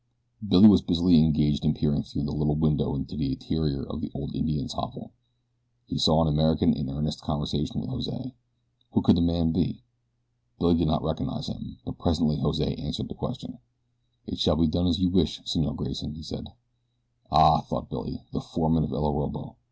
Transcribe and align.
Billy 0.41 0.67
was 0.67 0.81
busily 0.81 1.19
engaged 1.19 1.63
in 1.63 1.75
peering 1.75 2.01
through 2.01 2.23
the 2.23 2.31
little 2.31 2.55
window 2.55 2.95
into 2.95 3.15
the 3.15 3.27
interior 3.33 3.83
of 3.83 4.01
the 4.01 4.09
old 4.15 4.33
Indian's 4.35 4.73
hovel. 4.73 5.11
He 5.85 5.99
saw 5.99 6.23
an 6.23 6.27
American 6.27 6.73
in 6.73 6.89
earnest 6.89 7.21
conversation 7.21 7.79
with 7.81 7.91
Jose. 7.91 8.33
Who 8.93 9.03
could 9.03 9.15
the 9.15 9.21
man 9.21 9.51
be? 9.51 9.83
Billy 10.57 10.73
did 10.73 10.87
not 10.87 11.03
recognize 11.03 11.45
him; 11.49 11.77
but 11.85 11.99
presently 11.99 12.37
Jose 12.37 12.73
answered 12.77 13.09
the 13.09 13.13
question. 13.13 13.59
"It 14.25 14.39
shall 14.39 14.55
be 14.55 14.65
done 14.65 14.87
as 14.87 14.97
you 14.97 15.09
wish, 15.11 15.39
Senor 15.45 15.75
Grayson," 15.75 16.15
he 16.15 16.23
said. 16.23 16.47
"Ah!" 17.31 17.61
thought 17.61 17.91
Billy; 17.91 18.23
"the 18.33 18.41
foreman 18.41 18.83
of 18.83 18.91
El 18.91 19.03
Orobo. 19.03 19.57